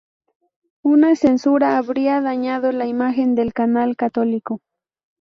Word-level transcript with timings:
Una 0.81 1.15
censura 1.15 1.77
habría 1.77 2.21
dañado 2.21 2.71
la 2.71 2.87
imagen 2.87 3.35
del 3.35 3.53
canal 3.53 3.95
católico. 3.95 4.61